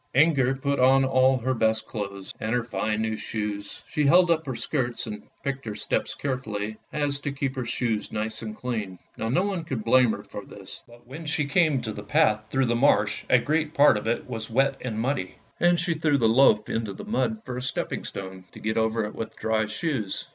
Inger 0.15 0.55
put 0.55 0.79
on 0.79 1.05
all 1.05 1.37
her 1.37 1.53
best 1.53 1.85
clothes, 1.85 2.33
and 2.39 2.55
her 2.55 2.63
fine 2.63 3.03
new 3.03 3.15
shoes; 3.15 3.83
she 3.87 4.03
held 4.03 4.31
up 4.31 4.47
her 4.47 4.55
skirts 4.55 5.05
and 5.05 5.21
picked 5.43 5.63
her 5.65 5.75
steps 5.75 6.15
carefully 6.15 6.71
so 6.73 6.79
as 6.97 7.19
to 7.19 7.31
keep 7.31 7.55
her 7.55 7.65
shoes 7.67 8.11
nice 8.11 8.41
and 8.41 8.55
clean. 8.55 8.97
Now 9.15 9.29
no 9.29 9.43
one 9.45 9.63
could 9.63 9.83
blame 9.83 10.13
her 10.13 10.23
for 10.23 10.43
this; 10.43 10.81
but 10.87 11.05
when 11.05 11.27
she 11.27 11.45
came 11.45 11.83
to 11.83 11.91
the 11.91 12.01
path 12.01 12.47
through 12.49 12.65
the 12.65 12.75
marsh 12.75 13.25
a 13.29 13.37
great 13.37 13.75
part 13.75 13.95
of 13.95 14.07
it 14.07 14.27
was 14.27 14.49
wet 14.49 14.75
and 14.81 14.99
muddy, 14.99 15.35
and 15.59 15.79
she 15.79 15.93
threw 15.93 16.17
the 16.17 16.27
loaf 16.27 16.67
into 16.67 16.93
the 16.93 17.05
mud 17.05 17.45
for 17.45 17.57
a 17.57 17.61
stepping 17.61 18.03
stone, 18.03 18.45
to 18.53 18.59
get 18.59 18.77
over 18.77 19.07
with 19.11 19.35
dry 19.35 19.67
shoes. 19.67 20.27